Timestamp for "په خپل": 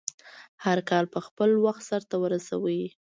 1.13-1.49